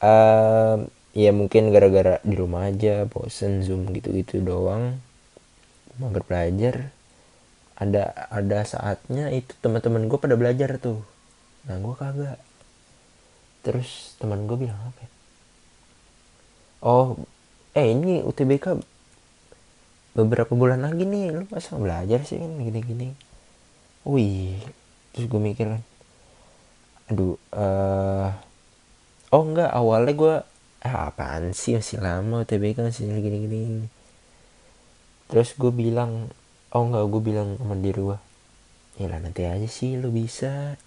Uh, 0.00 0.84
ya 1.16 1.32
mungkin 1.32 1.72
gara-gara 1.72 2.20
di 2.20 2.34
rumah 2.36 2.68
aja 2.68 3.08
bosen 3.08 3.64
zoom 3.64 3.88
gitu-gitu 3.92 4.40
doang. 4.44 5.00
Mager 6.00 6.24
belajar. 6.24 6.76
Ada 7.76 8.32
ada 8.32 8.58
saatnya 8.64 9.28
itu 9.32 9.52
teman-teman 9.60 10.08
gue 10.08 10.18
pada 10.20 10.36
belajar 10.36 10.80
tuh. 10.80 11.04
Nah 11.68 11.76
gue 11.80 11.94
kagak. 11.96 12.40
Terus 13.64 14.16
teman 14.20 14.48
gue 14.48 14.56
bilang 14.56 14.80
apa 14.80 15.00
ya? 15.04 15.10
oh 16.86 17.18
eh 17.74 17.88
ini 17.90 18.22
UTBK 18.22 18.78
beberapa 20.16 20.52
bulan 20.56 20.80
lagi 20.84 21.04
nih. 21.04 21.34
Lu 21.36 21.42
masa 21.52 21.76
belajar 21.76 22.24
sih? 22.24 22.40
Kan 22.40 22.56
gini-gini 22.60 23.26
wih 24.06 24.62
terus 25.16 25.26
gue 25.32 25.40
mikir 25.40 25.66
kan 25.72 25.82
aduh 27.08 27.40
uh, 27.56 28.28
oh 29.32 29.42
enggak 29.42 29.72
awalnya 29.72 30.12
gue 30.12 30.34
ah 30.84 31.08
apaan 31.08 31.56
sih 31.56 31.80
masih 31.80 32.04
lama 32.04 32.44
UTBK 32.44 32.84
masih 32.84 33.08
gini-gini 33.08 33.88
terus 35.32 35.56
gue 35.56 35.72
bilang 35.72 36.28
oh 36.76 36.82
enggak 36.84 37.08
gue 37.08 37.22
bilang 37.24 37.56
sama 37.56 37.74
diri 37.80 37.96
gue 37.96 38.18
ya 38.96 39.06
lah 39.12 39.20
nanti 39.20 39.44
aja 39.44 39.68
sih 39.68 39.96
lu 40.00 40.08
bisa. 40.08 40.80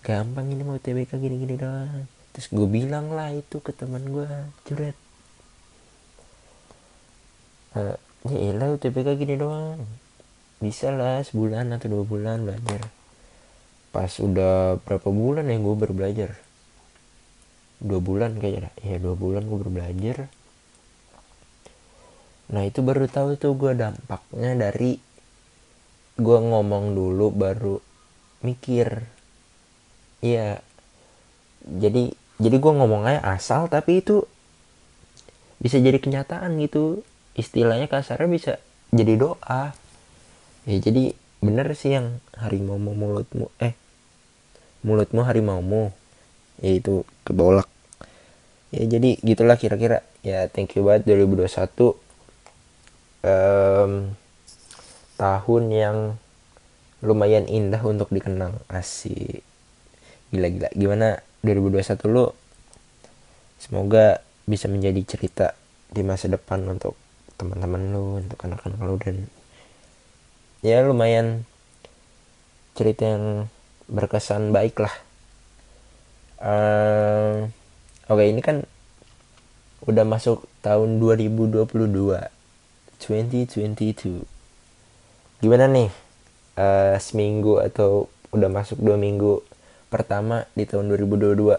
Gampang 0.00 0.48
ini 0.48 0.64
mau 0.64 0.80
UTBK 0.80 1.20
gini-gini 1.20 1.60
doang. 1.60 2.08
Terus 2.32 2.46
gue 2.48 2.64
bilang 2.70 3.12
lah 3.12 3.34
itu 3.34 3.60
ke 3.60 3.74
teman 3.74 4.00
gue 4.06 4.28
curet 4.64 4.96
uh, 7.74 7.98
ya 8.30 8.38
elah 8.54 8.70
UTBK 8.78 9.18
gini 9.18 9.34
doang. 9.36 9.82
Bisa 10.62 10.94
lah 10.94 11.20
sebulan 11.20 11.74
atau 11.74 11.90
dua 11.90 12.04
bulan 12.06 12.46
belajar 12.46 12.99
pas 13.90 14.10
udah 14.22 14.78
berapa 14.86 15.10
bulan 15.10 15.50
ya 15.50 15.58
gue 15.58 15.74
baru 15.74 15.92
belajar. 15.94 16.30
Dua 17.82 17.98
bulan 17.98 18.38
kayaknya 18.38 18.70
ya 18.82 18.96
dua 19.02 19.18
bulan 19.18 19.46
gue 19.50 19.58
baru 19.58 19.72
belajar. 19.72 20.30
Nah 22.50 22.62
itu 22.66 22.82
baru 22.82 23.06
tahu 23.10 23.38
tuh 23.38 23.54
gue 23.58 23.72
dampaknya 23.74 24.52
dari 24.58 24.98
gue 26.18 26.38
ngomong 26.38 26.94
dulu 26.94 27.34
baru 27.34 27.76
mikir. 28.46 29.02
Iya. 30.22 30.62
Jadi 31.66 32.14
jadi 32.40 32.56
gue 32.56 32.72
ngomongnya 32.72 33.20
asal 33.26 33.66
tapi 33.66 34.02
itu 34.02 34.22
bisa 35.58 35.82
jadi 35.82 35.98
kenyataan 35.98 36.58
gitu. 36.62 37.02
Istilahnya 37.34 37.90
kasarnya 37.90 38.28
bisa 38.30 38.52
jadi 38.94 39.18
doa. 39.18 39.74
Ya 40.68 40.76
jadi 40.78 41.16
bener 41.40 41.72
sih 41.72 41.96
yang 41.96 42.20
harimau 42.36 42.76
mulutmu 42.76 43.48
eh 43.56 43.79
mulutmu 44.86 45.24
harimaumu. 45.24 45.92
Yaitu 46.60 47.08
kebolak. 47.24 47.68
Ya 48.70 48.86
jadi 48.86 49.16
gitulah 49.20 49.56
kira-kira. 49.56 50.04
Ya 50.20 50.46
thank 50.46 50.76
you 50.76 50.84
banget 50.84 51.08
2021 51.08 51.96
um, 53.24 53.92
tahun 55.16 55.64
yang 55.72 55.96
lumayan 57.00 57.48
indah 57.48 57.80
untuk 57.84 58.12
dikenang. 58.12 58.60
Asik. 58.68 59.40
Gila-gila. 60.30 60.68
Gimana 60.76 61.24
2021 61.42 62.12
lu? 62.12 62.30
Semoga 63.60 64.20
bisa 64.48 64.68
menjadi 64.68 65.00
cerita 65.04 65.46
di 65.90 66.00
masa 66.06 66.30
depan 66.30 66.62
untuk 66.70 66.94
teman-teman 67.40 67.82
lu 67.90 68.20
untuk 68.20 68.38
anak-anak 68.44 68.80
lu 68.84 68.94
dan 69.00 69.16
ya 70.60 70.84
lumayan 70.84 71.48
cerita 72.76 73.16
yang 73.16 73.24
berkesan 73.90 74.54
baik 74.54 74.78
lah. 74.80 74.94
Uh, 76.40 77.52
oke 78.08 78.16
okay, 78.16 78.32
ini 78.32 78.40
kan 78.40 78.64
udah 79.84 80.04
masuk 80.04 80.44
tahun 80.60 81.00
2022 81.00 81.66
2022 83.00 84.24
gimana 85.40 85.64
nih 85.72 85.88
uh, 86.60 87.00
seminggu 87.00 87.64
atau 87.64 88.12
udah 88.28 88.52
masuk 88.52 88.76
dua 88.76 89.00
minggu 89.00 89.40
pertama 89.88 90.44
di 90.52 90.68
tahun 90.68 90.92
2022 90.92 91.56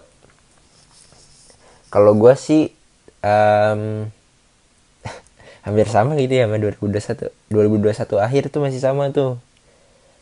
kalau 1.90 2.14
gue 2.14 2.34
sih 2.38 2.70
um, 3.26 4.06
hampir 5.66 5.88
sama 5.90 6.14
gitu 6.22 6.34
ya 6.38 6.46
sama 6.46 6.62
2021 6.62 7.34
2021 7.50 8.22
akhir 8.22 8.54
tuh 8.54 8.62
masih 8.62 8.80
sama 8.80 9.10
tuh 9.10 9.42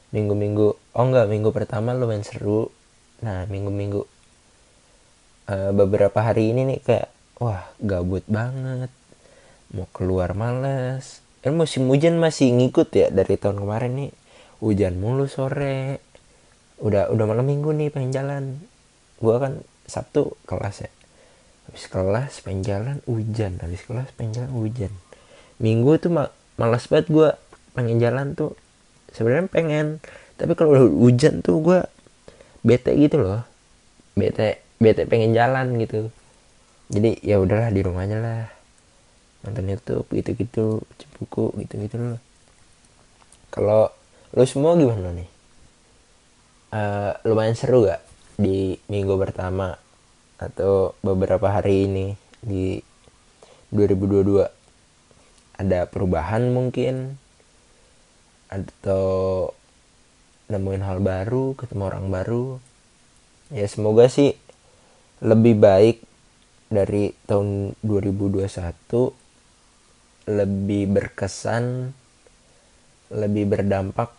minggu-minggu 0.09 0.67
oh 0.75 1.03
enggak 1.05 1.29
minggu 1.29 1.49
pertama 1.53 1.93
lumayan 1.93 2.25
seru. 2.25 2.69
Nah 3.21 3.45
minggu-minggu 3.45 4.01
uh, 5.49 5.71
beberapa 5.75 6.19
hari 6.23 6.53
ini 6.55 6.75
nih 6.75 6.79
kayak 6.81 7.07
wah 7.41 7.69
gabut 7.81 8.25
banget. 8.25 8.89
Mau 9.75 9.85
keluar 9.93 10.33
males. 10.33 11.21
Eh 11.45 11.53
musim 11.53 11.87
hujan 11.87 12.17
masih 12.17 12.51
ngikut 12.51 12.89
ya 12.91 13.07
dari 13.13 13.37
tahun 13.37 13.61
kemarin 13.61 13.91
nih. 13.95 14.11
Hujan 14.59 14.97
mulu 14.97 15.29
sore. 15.29 16.03
Udah 16.81 17.11
udah 17.13 17.25
malam 17.29 17.45
minggu 17.45 17.69
nih 17.75 17.93
pengen 17.93 18.11
jalan. 18.11 18.43
Gua 19.21 19.37
kan 19.37 19.61
sabtu 19.85 20.35
kelas 20.49 20.89
ya. 20.89 20.91
Habis 21.69 21.85
kelas 21.85 22.33
pengen 22.41 22.61
jalan 22.65 22.97
hujan. 23.05 23.61
Habis 23.61 23.85
kelas 23.85 24.09
pengen 24.17 24.41
jalan 24.41 24.51
hujan. 24.57 24.91
Minggu 25.61 26.01
tuh 26.01 26.09
ma 26.09 26.33
malas 26.59 26.91
banget 26.91 27.07
gue 27.07 27.29
pengen 27.71 28.03
jalan 28.03 28.35
tuh 28.35 28.51
sebenarnya 29.19 29.51
pengen 29.51 29.99
tapi 30.39 30.55
kalau 30.55 30.71
udah 30.71 30.85
hujan 30.87 31.43
tuh 31.43 31.59
gue 31.59 31.79
bete 32.63 32.95
gitu 32.95 33.19
loh. 33.19 33.43
Bete 34.15 34.63
bete 34.79 35.03
pengen 35.03 35.35
jalan 35.35 35.75
gitu. 35.83 36.07
Jadi 36.87 37.19
ya 37.19 37.43
udahlah 37.43 37.67
di 37.75 37.83
rumahnya 37.83 38.17
lah. 38.23 38.47
Nonton 39.43 39.67
YouTube 39.67 40.07
gitu-gitu 40.15 40.79
buku 41.19 41.51
gitu-gitu 41.59 41.99
loh. 41.99 42.19
Kalau 43.51 43.91
lo 44.31 44.43
semua 44.47 44.79
gimana 44.79 45.11
nih? 45.11 45.29
Uh, 46.69 47.11
lumayan 47.25 47.57
seru 47.57 47.81
gak 47.81 47.97
di 48.37 48.77
minggu 48.87 49.17
pertama 49.17 49.73
atau 50.37 50.93
beberapa 51.01 51.49
hari 51.49 51.89
ini 51.89 52.13
di 52.39 52.77
2022 53.73 54.45
ada 55.57 55.79
perubahan 55.89 56.53
mungkin 56.53 57.17
atau 58.49 59.53
nemuin 60.49 60.81
hal 60.81 60.99
baru 60.99 61.53
ketemu 61.53 61.83
orang 61.85 62.09
baru. 62.09 62.57
Ya 63.53 63.69
semoga 63.69 64.09
sih 64.09 64.33
lebih 65.21 65.61
baik 65.61 66.01
dari 66.69 67.13
tahun 67.29 67.77
2021 67.81 68.49
lebih 70.29 70.93
berkesan 70.93 71.93
lebih 73.09 73.49
berdampak 73.49 74.13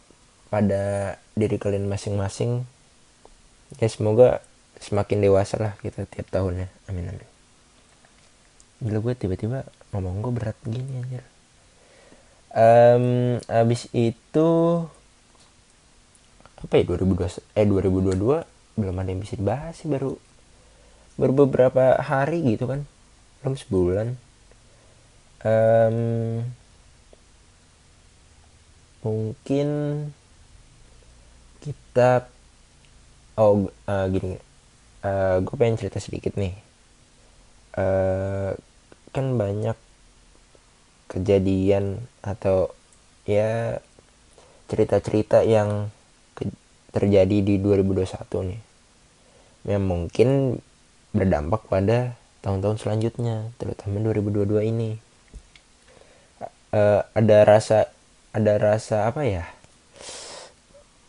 pada 0.50 1.14
diri 1.38 1.56
kalian 1.58 1.86
masing-masing. 1.86 2.66
Ya 3.78 3.86
semoga 3.86 4.42
semakin 4.82 5.22
dewasa 5.22 5.62
lah 5.62 5.72
kita 5.78 6.10
tiap 6.10 6.26
tahunnya. 6.34 6.66
Amin 6.90 7.06
amin. 7.06 7.28
Gila 8.82 8.98
gue 8.98 9.14
tiba-tiba 9.14 9.62
ngomong 9.94 10.22
gue 10.22 10.32
berat 10.34 10.58
gini 10.66 11.02
anjir 11.02 11.22
um, 12.54 13.38
abis 13.46 13.86
itu 13.94 14.50
apa 16.60 16.74
ya 16.76 16.84
2020 16.84 17.56
eh 17.56 17.66
2022 17.66 18.78
belum 18.80 18.96
ada 19.00 19.08
yang 19.08 19.20
bisa 19.24 19.34
dibahas 19.34 19.74
sih 19.80 19.88
baru 19.88 20.16
baru 21.20 21.32
beberapa 21.44 22.00
hari 22.00 22.44
gitu 22.56 22.68
kan 22.68 22.84
belum 23.40 23.56
sebulan. 23.56 24.08
Um, 25.40 26.44
mungkin 29.00 29.68
kita 31.64 32.28
oh 33.40 33.72
uh, 33.88 34.06
gini 34.12 34.36
uh, 34.36 35.08
eh, 35.08 35.36
gue 35.40 35.56
pengen 35.56 35.80
cerita 35.80 36.00
sedikit 36.00 36.36
nih. 36.36 36.52
Uh, 37.76 38.52
kan 39.12 39.36
banyak 39.40 39.76
kejadian 41.10 42.06
atau 42.22 42.70
ya 43.26 43.82
cerita-cerita 44.70 45.42
yang 45.42 45.90
terjadi 46.90 47.38
di 47.42 47.58
2021 47.58 48.50
nih 48.50 48.60
yang 49.66 49.84
mungkin 49.84 50.58
berdampak 51.12 51.66
pada 51.68 52.16
tahun-tahun 52.40 52.80
selanjutnya 52.80 53.52
terutama 53.60 54.00
2022 54.00 54.70
ini. 54.72 54.90
Uh, 56.70 57.02
ada 57.18 57.42
rasa 57.42 57.90
ada 58.30 58.54
rasa 58.56 59.10
apa 59.10 59.26
ya? 59.26 59.44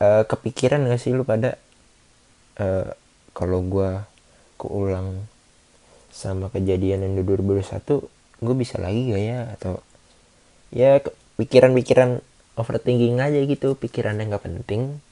Uh, 0.02 0.26
kepikiran 0.26 0.90
gak 0.90 0.98
sih 0.98 1.14
lu 1.14 1.22
pada 1.22 1.62
uh, 2.58 2.90
kalau 3.38 3.62
gue 3.62 4.02
keulang 4.58 5.30
sama 6.10 6.50
kejadian 6.50 7.06
yang 7.06 7.14
di 7.14 7.24
2021 7.24 8.42
gue 8.42 8.56
bisa 8.58 8.82
lagi 8.82 9.14
gak 9.14 9.24
ya? 9.24 9.40
Atau 9.54 9.86
ya 10.72 11.04
pikiran-pikiran 11.36 12.24
overthinking 12.56 13.20
aja 13.20 13.40
gitu 13.44 13.76
pikiran 13.76 14.20
yang 14.20 14.32
gak 14.32 14.48
penting 14.48 15.04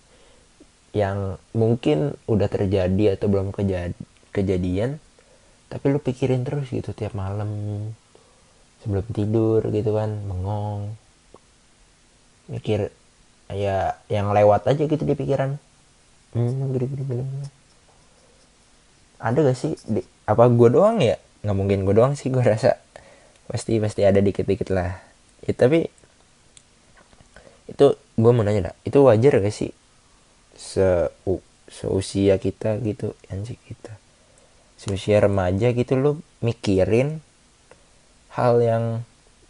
yang 0.95 1.38
mungkin 1.54 2.17
udah 2.26 2.50
terjadi 2.50 3.19
atau 3.19 3.30
belum 3.30 3.54
kejad 3.54 3.93
kejadian 4.34 4.98
tapi 5.69 5.93
lu 5.93 6.02
pikirin 6.02 6.41
terus 6.41 6.74
gitu 6.74 6.95
tiap 6.98 7.13
malam 7.13 7.52
sebelum 8.82 9.06
tidur 9.13 9.62
gitu 9.69 9.93
kan 9.93 10.10
mengong 10.26 10.98
mikir 12.50 12.89
ya 13.54 14.00
yang 14.10 14.34
lewat 14.34 14.65
aja 14.65 14.84
gitu 14.89 15.04
di 15.06 15.13
pikiran. 15.13 15.62
Hmm, 16.34 16.74
gini, 16.74 16.86
gini, 16.86 17.04
gini. 17.06 17.24
ada 19.17 19.38
gak 19.41 19.58
sih? 19.58 19.74
Di, 19.86 20.02
apa 20.26 20.50
gue 20.50 20.69
doang 20.69 21.02
ya? 21.02 21.17
Nggak 21.41 21.58
mungkin 21.58 21.80
gue 21.86 21.93
doang 21.98 22.13
sih 22.13 22.34
gue 22.34 22.41
rasa. 22.41 22.78
Pasti 23.50 23.78
pasti 23.82 24.06
ada 24.06 24.22
dikit-dikit 24.22 24.69
lah 24.74 25.09
ya 25.45 25.54
tapi 25.56 25.88
itu 27.69 27.86
gue 27.95 28.32
mau 28.34 28.43
nanya 28.43 28.71
dah 28.71 28.75
itu 28.84 28.99
wajar 29.06 29.39
gak 29.39 29.54
sih 29.54 29.71
se 30.60 31.08
seusia 31.69 32.41
kita 32.41 32.82
gitu 32.82 33.13
anjing 33.30 33.62
kita? 33.69 33.93
Seusia 34.75 35.21
remaja 35.21 35.71
gitu 35.71 35.93
lo 35.95 36.12
mikirin 36.41 37.21
hal 38.34 38.60
yang 38.60 38.84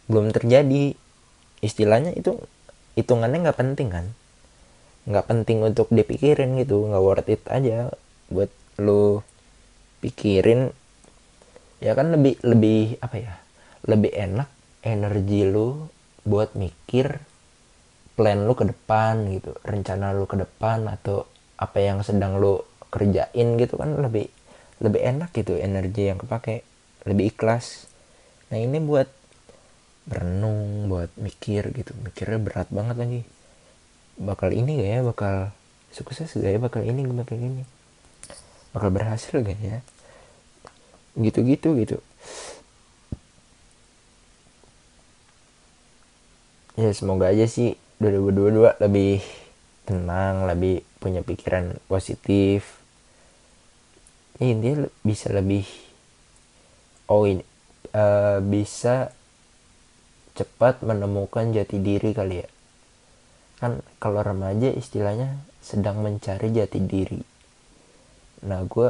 belum 0.06 0.30
terjadi. 0.30 0.94
Istilahnya 1.60 2.16
itu 2.16 2.40
hitungannya 2.96 3.48
nggak 3.48 3.58
penting 3.58 3.88
kan? 3.88 4.06
Nggak 5.08 5.26
penting 5.26 5.64
untuk 5.64 5.88
dipikirin 5.90 6.60
gitu 6.60 6.86
nggak 6.88 7.02
worth 7.02 7.32
it 7.32 7.42
aja 7.48 7.90
buat 8.28 8.52
lo 8.76 9.24
pikirin. 10.04 10.70
Ya 11.80 11.96
kan 11.96 12.12
lebih 12.12 12.36
lebih 12.44 13.00
apa 13.00 13.16
ya 13.16 13.34
lebih 13.88 14.12
enak 14.12 14.48
energi 14.80 15.44
lu 15.44 15.88
buat 16.24 16.56
mikir 16.56 17.20
plan 18.16 18.44
lu 18.44 18.52
ke 18.52 18.68
depan 18.68 19.28
gitu 19.32 19.56
rencana 19.64 20.12
lu 20.12 20.28
ke 20.28 20.36
depan 20.36 20.84
atau 20.88 21.24
apa 21.56 21.80
yang 21.80 22.04
sedang 22.04 22.36
lu 22.36 22.60
kerjain 22.92 23.56
gitu 23.56 23.80
kan 23.80 23.96
lebih 23.96 24.28
lebih 24.80 25.00
enak 25.00 25.30
gitu 25.36 25.56
energi 25.56 26.08
yang 26.08 26.18
kepake 26.20 26.64
lebih 27.04 27.32
ikhlas. 27.32 27.88
Nah 28.52 28.60
ini 28.60 28.80
buat 28.80 29.08
berenung 30.08 30.88
buat 30.88 31.12
mikir 31.20 31.72
gitu. 31.76 31.92
Mikirnya 32.00 32.40
berat 32.40 32.68
banget 32.72 32.96
lagi. 32.96 33.20
Bakal 34.20 34.52
ini 34.52 34.80
gak 34.80 34.90
ya? 34.90 35.00
Bakal 35.04 35.34
sukses 35.92 36.32
gak 36.32 36.50
ya? 36.50 36.60
Bakal 36.60 36.84
ini 36.84 37.04
bakal 37.08 37.36
ini. 37.40 37.64
Bakal 38.72 38.90
berhasil 38.92 39.32
gak 39.32 39.60
ya? 39.60 39.80
Gitu-gitu 41.16 41.76
gitu 41.76 42.00
ya 46.78 46.90
semoga 46.94 47.30
aja 47.30 47.46
sih 47.50 47.74
2022 47.98 48.80
lebih 48.80 49.20
tenang 49.84 50.46
lebih 50.46 50.86
punya 51.02 51.20
pikiran 51.24 51.76
positif. 51.90 52.78
Ya 54.38 54.54
intinya 54.54 54.88
bisa 55.04 55.28
lebih 55.34 55.66
oh 57.10 57.26
ini 57.26 57.44
uh, 57.92 58.38
bisa 58.40 59.12
cepat 60.38 60.80
menemukan 60.86 61.52
jati 61.52 61.76
diri 61.82 62.14
kali 62.14 62.40
ya. 62.40 62.48
Kan 63.60 63.84
kalau 64.00 64.24
remaja 64.24 64.72
istilahnya 64.72 65.36
sedang 65.60 66.00
mencari 66.00 66.48
jati 66.54 66.80
diri. 66.80 67.20
Nah 68.48 68.64
gue 68.64 68.88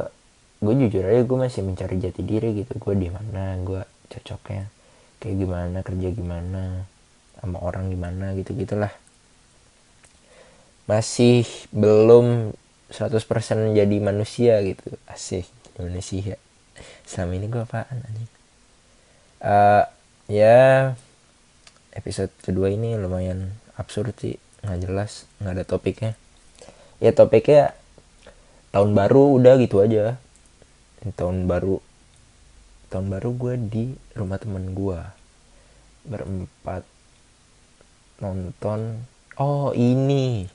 gue 0.61 0.73
jujur 0.87 1.03
aja 1.03 1.25
gue 1.25 1.37
masih 1.41 1.65
mencari 1.65 1.99
jati 1.99 2.21
diri 2.23 2.63
gitu. 2.63 2.77
Gue 2.79 2.95
di 2.95 3.11
mana 3.11 3.59
gue 3.59 3.83
cocoknya 4.07 4.71
kayak 5.19 5.35
gimana 5.35 5.77
kerja 5.83 6.07
gimana 6.15 6.63
sama 7.41 7.57
orang 7.59 7.89
gimana 7.89 8.37
gitu 8.37 8.53
gitulah. 8.53 8.93
Masih 10.85 11.43
belum 11.73 12.53
100% 12.93 13.17
menjadi 13.73 13.97
manusia 13.97 14.61
gitu. 14.61 14.95
Asik 15.09 15.49
manusia 15.81 16.37
selama 17.05 17.33
ini 17.35 17.45
gue 17.51 17.61
apaan 17.61 17.97
anjing? 18.07 18.31
Uh, 19.41 19.83
ya 20.29 20.93
episode 21.91 22.31
kedua 22.45 22.71
ini 22.71 22.95
lumayan 22.95 23.57
absurd 23.75 24.15
sih. 24.21 24.37
Nggak 24.61 24.79
jelas 24.85 25.11
nggak 25.41 25.53
ada 25.57 25.65
topiknya. 25.65 26.11
Ya 27.01 27.11
topiknya 27.11 27.73
tahun 28.69 28.93
baru 28.93 29.41
udah 29.41 29.57
gitu 29.59 29.81
aja. 29.81 30.21
Tahun 31.01 31.49
baru. 31.49 31.81
Tahun 32.93 33.07
baru 33.07 33.29
gue 33.33 33.53
di 33.57 33.85
rumah 34.13 34.37
temen 34.37 34.75
gue 34.75 34.99
berempat 36.05 36.83
nonton. 38.21 39.03
Oh 39.41 39.73
ini. 39.75 40.45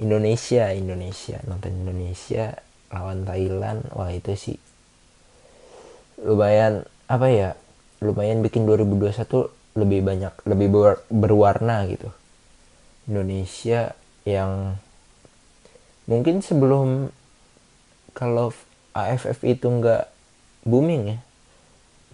Indonesia 0.00 0.72
Indonesia. 0.72 1.38
Nonton 1.44 1.86
Indonesia 1.86 2.56
lawan 2.90 3.28
Thailand. 3.28 3.86
Wah 3.92 4.10
itu 4.10 4.34
sih 4.34 4.58
lumayan 6.16 6.88
apa 7.12 7.28
ya 7.28 7.50
lumayan 8.00 8.40
bikin 8.40 8.64
2021 8.64 9.52
lebih 9.76 10.00
banyak 10.00 10.32
lebih 10.48 10.68
ber, 10.72 11.04
berwarna 11.12 11.84
gitu. 11.88 12.08
Indonesia 13.06 13.92
yang 14.24 14.80
mungkin 16.08 16.40
sebelum 16.40 17.12
kalau 18.16 18.50
AFF 18.96 19.44
itu 19.44 19.68
nggak 19.68 20.08
booming 20.64 21.14
ya 21.14 21.18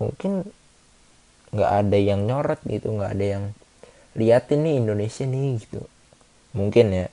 mungkin 0.02 0.44
nggak 1.54 1.72
ada 1.86 1.98
yang 2.00 2.26
nyorot 2.26 2.60
gitu 2.66 2.90
nggak 2.90 3.12
ada 3.16 3.26
yang 3.38 3.44
liatin 4.18 4.64
nih 4.64 4.74
Indonesia 4.80 5.24
nih 5.24 5.60
gitu. 5.62 5.82
Mungkin 6.52 6.86
ya. 6.92 7.06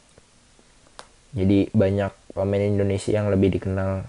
Jadi 1.36 1.70
banyak 1.72 2.12
pemain 2.34 2.64
Indonesia 2.64 3.12
yang 3.14 3.30
lebih 3.30 3.60
dikenal 3.60 4.04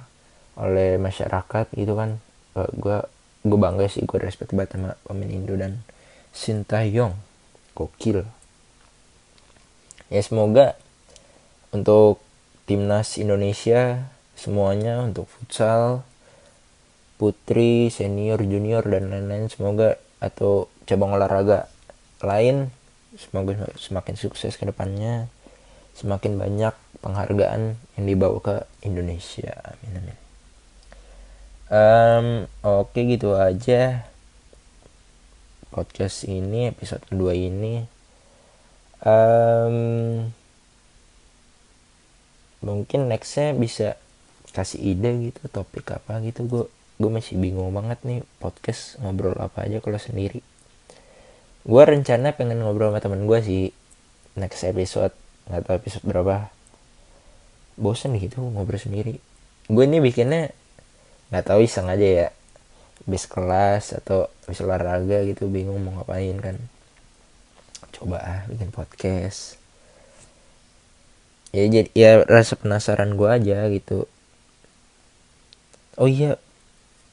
oleh 0.58 0.96
masyarakat 0.96 1.66
gitu 1.76 1.94
kan. 1.94 2.18
Uh, 2.56 2.66
eh, 2.66 2.70
gue 2.74 2.98
gue 3.40 3.58
bangga 3.58 3.88
sih 3.88 4.04
gue 4.04 4.18
respect 4.20 4.52
banget 4.52 4.76
sama 4.76 4.98
pemain 5.06 5.30
Indo 5.30 5.54
dan 5.56 5.80
Sintayong 6.30 7.14
gokil. 7.74 8.26
Ya 10.10 10.20
semoga 10.26 10.74
untuk 11.70 12.18
timnas 12.66 13.18
Indonesia 13.18 14.10
semuanya 14.34 15.06
untuk 15.06 15.30
futsal 15.30 16.02
putri 17.20 17.92
senior 17.92 18.40
junior 18.40 18.80
dan 18.86 19.12
lain-lain 19.12 19.52
semoga 19.52 20.00
atau 20.18 20.72
cabang 20.88 21.14
olahraga 21.14 21.68
lain 22.24 22.72
semoga 23.16 23.70
semakin 23.74 24.14
sukses 24.14 24.54
ke 24.54 24.64
depannya. 24.66 25.26
Semakin 25.96 26.38
banyak 26.38 26.74
penghargaan 27.02 27.76
yang 27.98 28.04
dibawa 28.06 28.38
ke 28.40 28.56
Indonesia. 28.86 29.52
Amin 29.66 29.98
amin. 29.98 30.18
Um, 31.70 32.26
oke 32.62 32.94
okay, 32.94 33.14
gitu 33.14 33.34
aja. 33.34 34.06
Podcast 35.70 36.26
ini 36.26 36.70
episode 36.70 37.02
kedua 37.06 37.34
ini. 37.34 37.86
Um, 39.00 40.28
mungkin 42.60 43.08
nextnya 43.08 43.56
bisa 43.56 43.96
kasih 44.50 44.82
ide 44.82 45.30
gitu 45.30 45.46
topik 45.50 45.94
apa 45.94 46.18
gitu. 46.22 46.46
Gue 46.46 46.64
gue 47.00 47.08
masih 47.08 47.40
bingung 47.40 47.72
banget 47.72 47.96
nih 48.04 48.20
podcast 48.44 49.00
ngobrol 49.00 49.32
apa 49.40 49.64
aja 49.64 49.80
kalau 49.80 49.96
sendiri 49.96 50.44
gue 51.60 51.82
rencana 51.84 52.32
pengen 52.32 52.64
ngobrol 52.64 52.88
sama 52.88 53.04
temen 53.04 53.28
gue 53.28 53.38
sih 53.44 53.64
next 54.38 54.64
episode 54.64 55.12
nggak 55.50 55.66
tahu 55.66 55.74
episode 55.76 56.04
berapa. 56.06 56.48
Bosen 57.80 58.14
gitu 58.16 58.40
ngobrol 58.40 58.78
sendiri. 58.78 59.18
Gue 59.66 59.84
ini 59.88 59.98
bikinnya 59.98 60.54
nggak 61.34 61.44
tahu 61.46 61.66
iseng 61.66 61.90
aja 61.90 62.06
ya. 62.06 62.28
Bis 63.04 63.26
kelas 63.26 63.96
atau 63.96 64.28
bis 64.46 64.60
olahraga 64.62 65.24
gitu 65.26 65.50
bingung 65.50 65.80
mau 65.82 66.00
ngapain 66.00 66.36
kan. 66.38 66.56
Coba 67.90 68.22
ah 68.22 68.40
bikin 68.46 68.70
podcast. 68.70 69.58
Ya 71.50 71.66
jadi 71.66 71.90
ya 71.98 72.22
rasa 72.24 72.54
penasaran 72.54 73.18
gue 73.18 73.26
aja 73.26 73.66
gitu. 73.74 74.06
Oh 75.98 76.06
iya 76.06 76.38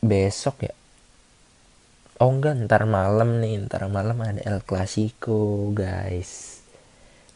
besok 0.05 0.61
ya 0.69 0.77
oh 2.17 2.33
enggak 2.33 2.57
ntar 2.65 2.89
malam 2.89 3.37
nih 3.37 3.69
ntar 3.69 3.85
malam 3.93 4.17
ada 4.25 4.41
El 4.41 4.65
Clasico 4.65 5.69
guys. 5.69 6.61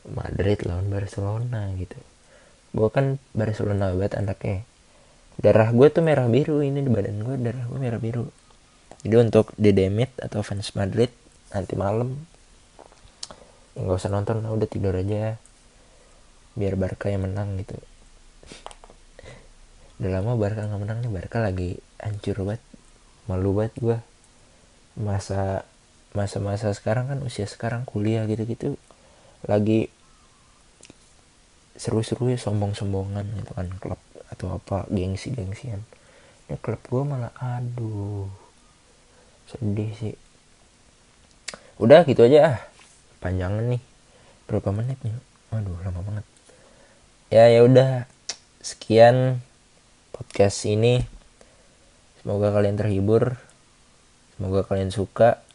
Madrid 0.09 0.65
lawan 0.65 0.89
Barcelona 0.89 1.69
gitu. 1.77 1.97
Gue 2.73 2.89
kan 2.89 3.21
Barcelona 3.37 3.93
banget 3.93 4.17
anaknya. 4.17 4.65
Darah 5.37 5.69
gue 5.69 5.87
tuh 5.93 6.01
merah 6.01 6.25
biru 6.25 6.65
ini 6.65 6.81
di 6.81 6.89
badan 6.89 7.21
gue 7.21 7.35
darah 7.37 7.65
gue 7.69 7.77
merah 7.77 8.01
biru. 8.01 8.25
Jadi 9.05 9.15
untuk 9.21 9.53
Dedemit 9.53 10.09
atau 10.17 10.41
fans 10.41 10.73
Madrid 10.73 11.13
nanti 11.53 11.77
malam. 11.77 12.17
Ya 13.77 13.85
nggak 13.85 14.01
usah 14.01 14.09
nonton 14.09 14.41
udah 14.41 14.65
tidur 14.65 14.97
aja. 14.97 15.37
Biar 16.57 16.73
Barca 16.73 17.13
yang 17.13 17.29
menang 17.29 17.61
gitu. 17.61 17.77
Udah 20.01 20.09
lama 20.09 20.33
Barca 20.33 20.65
nggak 20.65 20.81
menang 20.81 21.05
nih 21.05 21.11
Barca 21.13 21.37
lagi 21.37 21.77
hancur 22.01 22.41
banget 22.41 22.65
malu 23.29 23.53
banget 23.53 23.77
gue 23.77 23.97
masa 24.99 25.63
masa-masa 26.11 26.75
sekarang 26.75 27.07
kan 27.07 27.19
usia 27.23 27.47
sekarang 27.47 27.87
kuliah 27.87 28.27
gitu-gitu 28.27 28.75
lagi 29.47 29.87
seru-seru 31.81 32.29
ya 32.29 32.37
sombong-sombongan 32.37 33.25
gitu 33.41 33.51
kan 33.57 33.67
klub 33.81 33.97
atau 34.29 34.55
apa 34.55 34.87
gengsi-gengsian. 34.93 35.81
Ini 36.47 36.55
klub 36.61 36.79
gue 36.85 37.03
malah 37.03 37.33
aduh 37.41 38.29
sedih 39.49 39.91
sih. 39.97 40.15
Udah 41.81 42.05
gitu 42.05 42.21
aja 42.27 42.39
ah. 42.55 42.59
Panjangan 43.17 43.65
nih 43.75 43.81
berapa 44.45 44.69
menit 44.69 45.01
nih? 45.01 45.13
Aduh 45.57 45.77
lama 45.81 46.05
banget. 46.05 46.25
Ya 47.33 47.49
ya 47.49 47.65
udah 47.65 48.05
sekian 48.61 49.41
podcast 50.13 50.63
ini. 50.69 51.01
Semoga 52.21 52.53
kalian 52.53 52.77
terhibur 52.77 53.41
semoga 54.41 54.65
kalian 54.65 54.89
suka. 54.89 55.45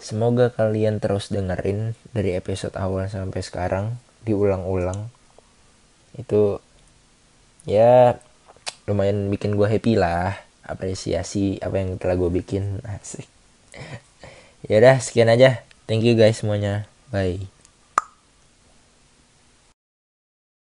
Semoga 0.00 0.48
kalian 0.48 0.96
terus 0.96 1.28
dengerin 1.28 1.92
dari 2.16 2.32
episode 2.32 2.72
awal 2.80 3.12
sampai 3.12 3.44
sekarang 3.44 4.00
diulang-ulang. 4.24 5.12
Itu 6.16 6.64
ya 7.68 8.16
lumayan 8.88 9.28
bikin 9.28 9.60
gue 9.60 9.68
happy 9.68 10.00
lah. 10.00 10.40
Apresiasi 10.64 11.60
apa 11.60 11.76
yang 11.76 12.00
telah 12.00 12.16
gue 12.16 12.32
bikin. 12.32 12.80
Asik. 12.96 13.28
Ya 14.64 14.80
udah 14.80 14.96
sekian 14.96 15.28
aja. 15.28 15.60
Thank 15.84 16.08
you 16.08 16.16
guys 16.16 16.40
semuanya. 16.40 16.88
Bye 17.12 17.55